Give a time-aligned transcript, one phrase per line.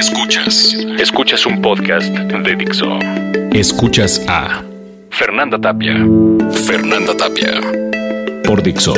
[0.00, 0.74] Escuchas.
[0.98, 2.86] Escuchas un podcast de Dixo.
[3.52, 4.64] Escuchas a
[5.10, 5.92] Fernanda Tapia.
[6.64, 7.60] Fernanda Tapia.
[8.42, 8.94] Por Dixo.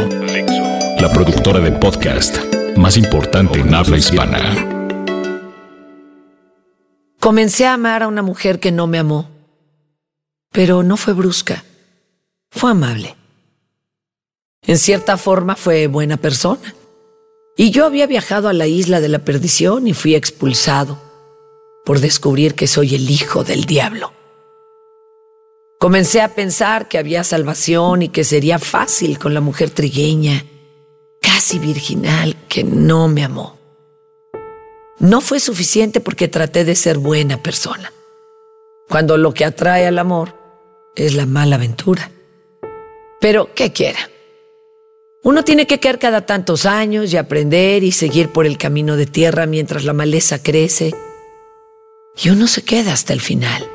[1.00, 2.38] La productora de podcast
[2.76, 4.38] más importante en habla hispana.
[7.18, 9.28] Comencé a amar a una mujer que no me amó,
[10.52, 11.64] pero no fue brusca,
[12.52, 13.16] fue amable.
[14.64, 16.72] En cierta forma fue buena persona.
[17.56, 20.98] Y yo había viajado a la isla de la perdición y fui expulsado
[21.84, 24.12] por descubrir que soy el hijo del diablo.
[25.78, 30.46] Comencé a pensar que había salvación y que sería fácil con la mujer trigueña,
[31.20, 33.58] casi virginal, que no me amó.
[35.00, 37.92] No fue suficiente porque traté de ser buena persona,
[38.88, 40.34] cuando lo que atrae al amor
[40.94, 42.12] es la mala aventura.
[43.20, 44.11] Pero, ¿qué quiera?
[45.24, 49.06] Uno tiene que caer cada tantos años y aprender y seguir por el camino de
[49.06, 50.92] tierra mientras la maleza crece
[52.22, 53.68] y uno se queda hasta el final.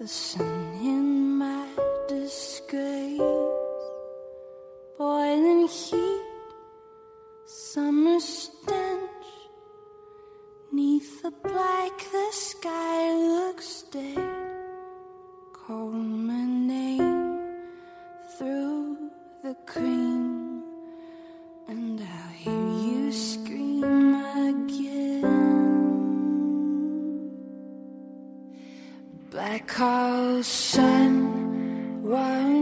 [0.00, 0.40] the sun
[0.82, 1.19] in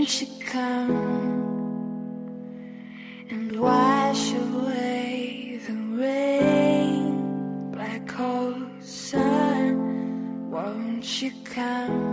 [0.09, 0.91] won't you come
[3.28, 7.70] and wash away the rain?
[7.73, 12.08] Black hole sun, won't you come?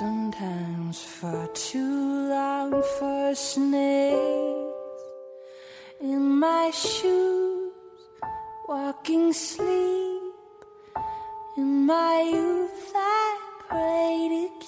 [0.00, 5.02] Sometimes far too long for snakes.
[6.00, 7.70] In my shoes,
[8.66, 10.22] walking sleep,
[11.58, 13.26] in my youth I
[13.68, 14.59] prayed to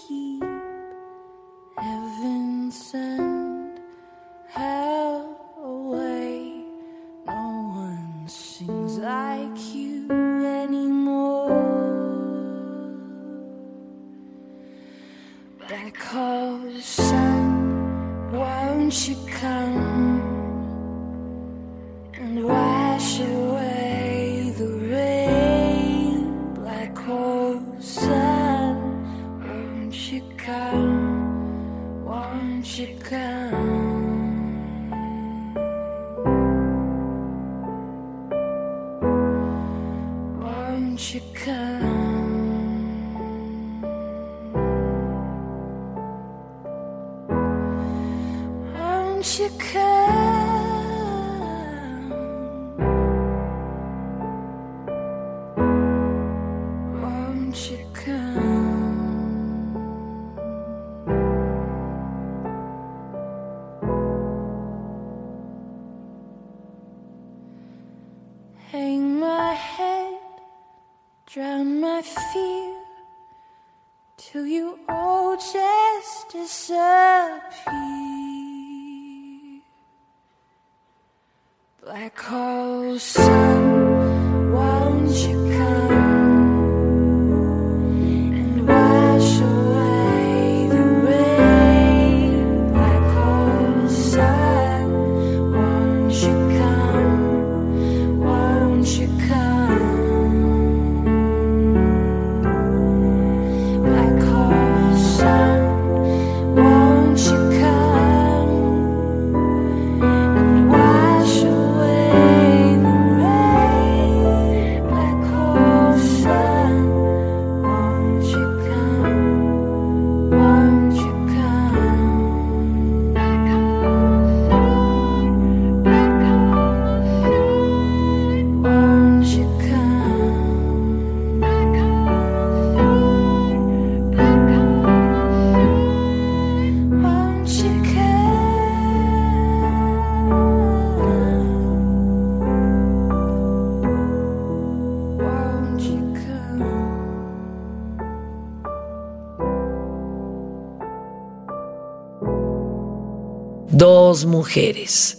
[154.27, 155.19] mujeres.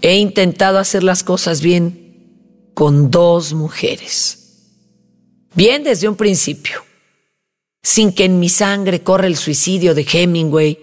[0.00, 4.38] He intentado hacer las cosas bien con dos mujeres.
[5.54, 6.82] Bien desde un principio,
[7.82, 10.78] sin que en mi sangre corra el suicidio de Hemingway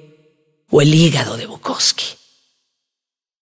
[0.69, 2.05] o el hígado de Bukowski.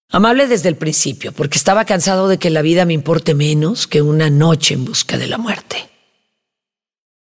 [0.09, 4.01] Amable desde el principio, porque estaba cansado de que la vida me importe menos que
[4.01, 5.89] una noche en busca de la muerte.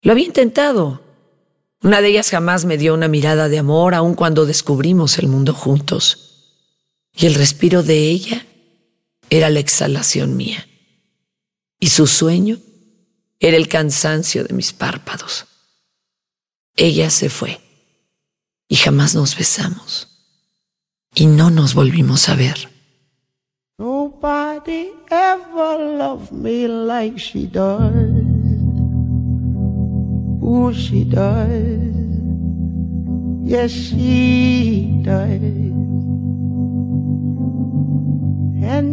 [0.01, 1.01] Lo había intentado.
[1.83, 5.53] Una de ellas jamás me dio una mirada de amor, aun cuando descubrimos el mundo
[5.53, 6.26] juntos.
[7.17, 8.45] Y el respiro de ella
[9.29, 10.67] era la exhalación mía.
[11.79, 12.59] Y su sueño
[13.39, 15.45] era el cansancio de mis párpados.
[16.75, 17.59] Ella se fue
[18.67, 20.07] y jamás nos besamos.
[21.15, 22.69] Y no nos volvimos a ver.
[23.79, 27.91] Nobody ever loved me like she does.
[30.41, 31.95] Ooh, she does.
[33.43, 35.66] Yes, she does.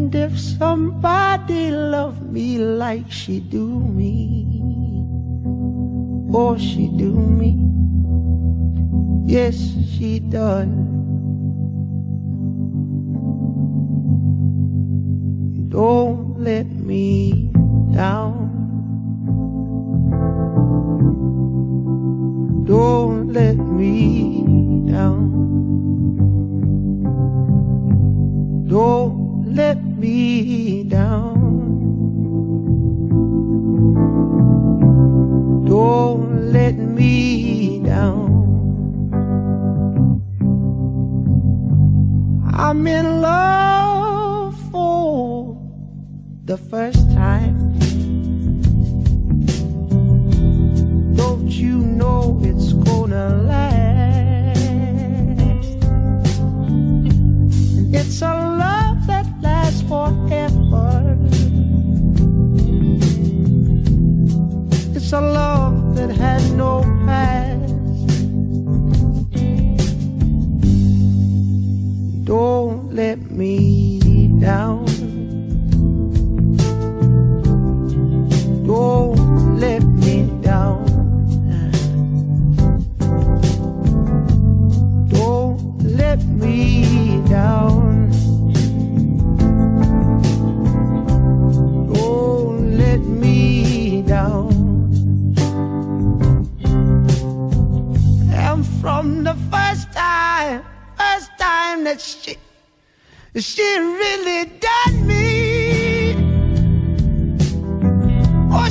[0.04, 4.44] And if somebody loved me like she do me,
[6.30, 7.56] oh, she do me.
[9.24, 9.56] Yes,
[9.96, 10.68] she does.
[15.72, 17.50] Don't let me
[17.94, 18.44] down.
[22.66, 24.44] Don't let me
[24.86, 25.32] down.
[28.68, 31.34] Don't let me down.
[35.66, 38.24] Don't let me down.
[42.52, 45.56] I'm in love for
[46.44, 47.58] the first time.
[51.14, 54.58] Don't you know it's gonna last?
[57.92, 58.63] It's a
[65.12, 66.93] A love that had no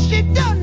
[0.10, 0.63] she done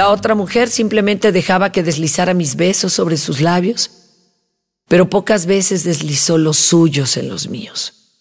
[0.00, 3.90] La otra mujer simplemente dejaba que deslizara mis besos sobre sus labios,
[4.88, 8.16] pero pocas veces deslizó los suyos en los míos.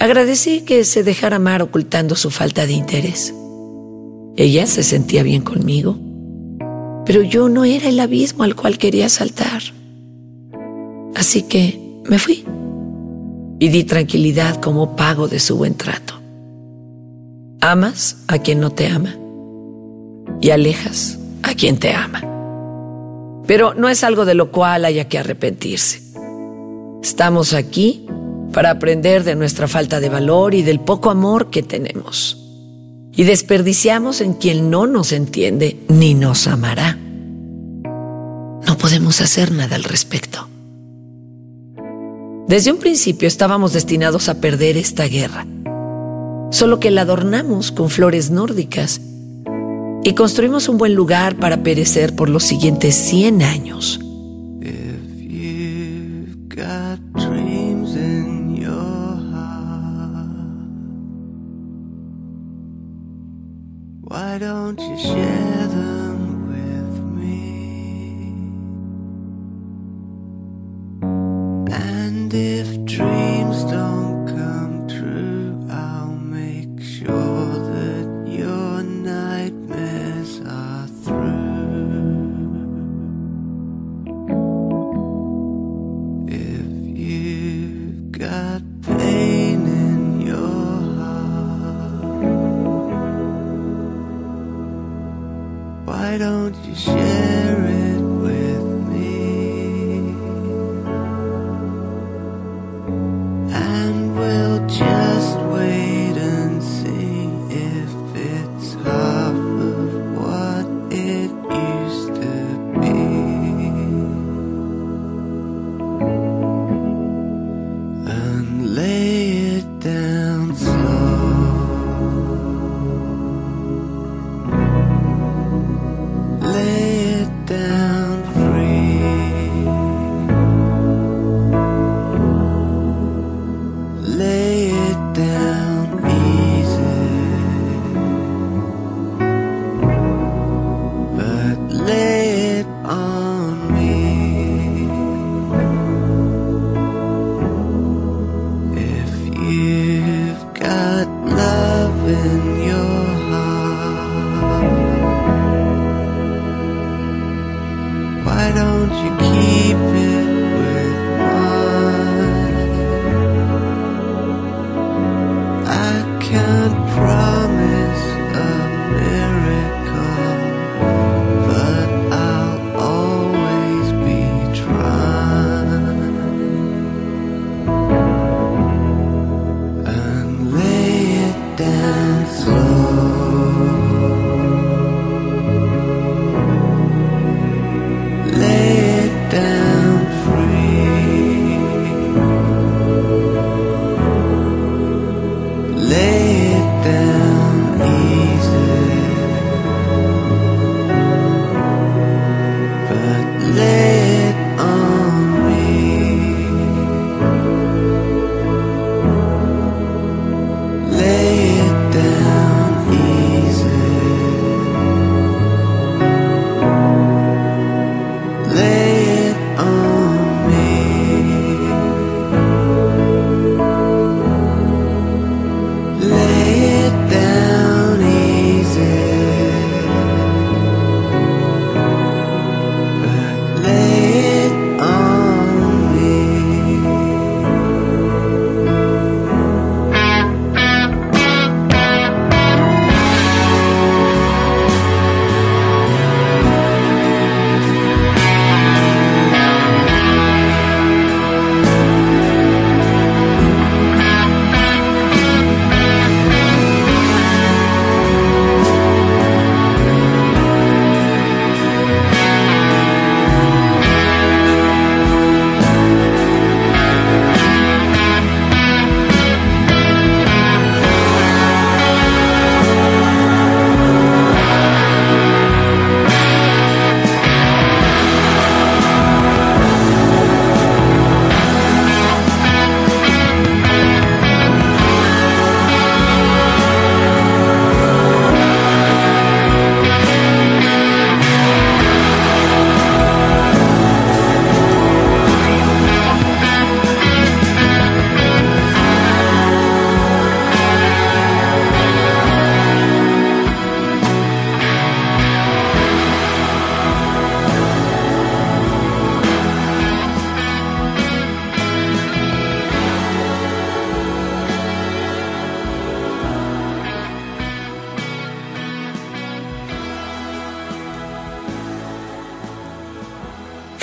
[0.00, 3.34] Agradecí que se dejara amar ocultando su falta de interés.
[4.38, 5.98] Ella se sentía bien conmigo,
[7.04, 9.60] pero yo no era el abismo al cual quería saltar.
[11.14, 12.46] Así que me fui.
[13.58, 16.14] y di tranquilidad como pago de su buen trato.
[17.60, 19.16] Amas a quien no te ama
[20.40, 22.22] y alejas a quien te ama.
[23.46, 26.02] Pero no es algo de lo cual haya que arrepentirse.
[27.02, 28.06] Estamos aquí
[28.52, 32.42] para aprender de nuestra falta de valor y del poco amor que tenemos.
[33.12, 36.98] Y desperdiciamos en quien no nos entiende ni nos amará.
[38.66, 40.48] No podemos hacer nada al respecto.
[42.48, 45.46] Desde un principio estábamos destinados a perder esta guerra,
[46.50, 49.00] solo que la adornamos con flores nórdicas
[50.06, 53.98] y construimos un buen lugar para perecer por los siguientes 100 años.
[72.38, 73.15] If dreams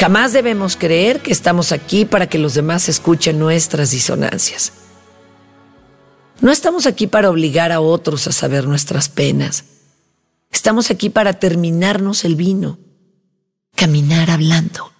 [0.04, 4.74] Jamás debemos creer que estamos aquí para que los demás escuchen nuestras disonancias.
[6.42, 9.64] No estamos aquí para obligar a otros a saber nuestras penas.
[10.52, 12.80] Estamos aquí para terminarnos el vino,
[13.78, 14.92] caminar hablando.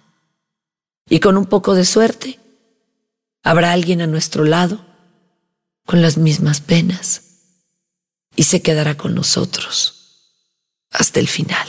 [1.10, 2.40] Y con un poco de suerte,
[3.42, 4.86] habrá alguien a nuestro lado
[5.84, 7.24] con las mismas penas
[8.36, 10.30] y se quedará con nosotros
[10.90, 11.68] hasta el final.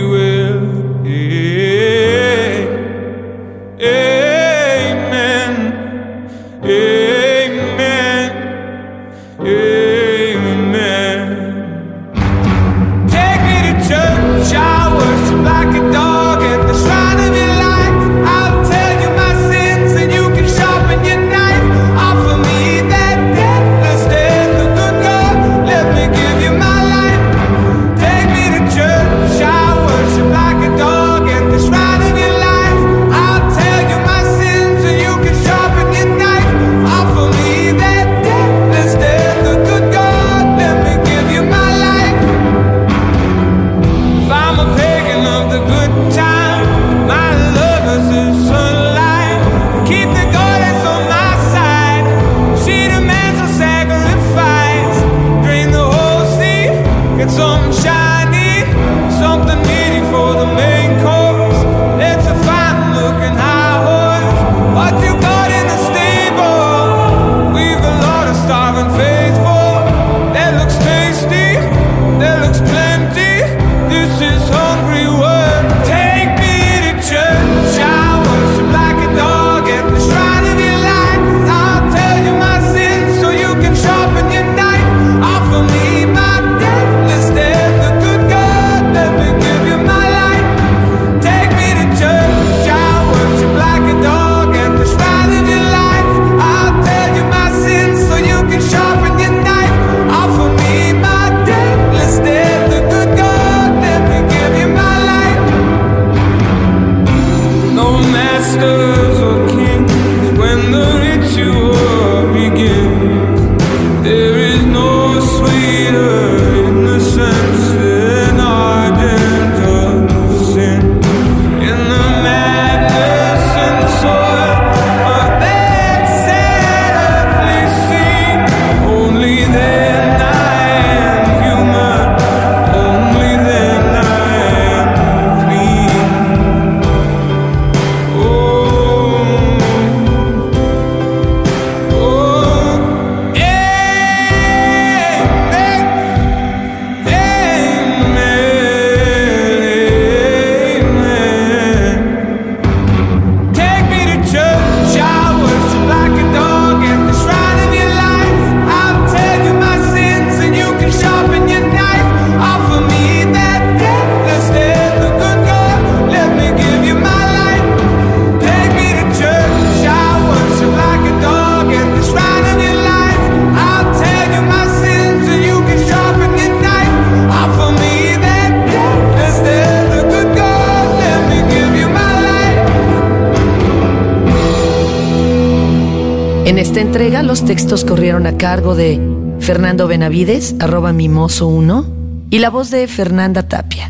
[186.51, 188.99] En esta entrega los textos corrieron a cargo de
[189.39, 193.89] Fernando Benavides, arroba mimoso1, y la voz de Fernanda Tapia,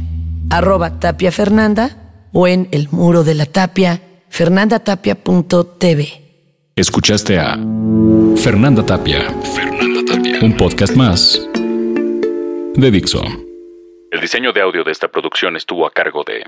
[0.52, 6.22] arroba tapia Fernanda, o en el muro de la tapia, fernandatapia.tv.
[6.76, 7.58] Escuchaste a
[8.38, 9.34] Fernanda Tapia.
[9.56, 10.40] Fernanda Tapia.
[10.44, 11.42] Un podcast más
[12.76, 13.24] de Dixo.
[14.12, 16.46] El diseño de audio de esta producción estuvo a cargo de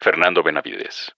[0.00, 1.12] Fernando Benavides.